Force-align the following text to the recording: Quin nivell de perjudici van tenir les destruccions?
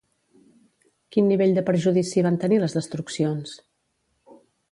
Quin 1.15 1.27
nivell 1.31 1.53
de 1.57 1.63
perjudici 1.67 2.25
van 2.29 2.41
tenir 2.45 2.59
les 2.65 2.75
destruccions? 2.79 3.55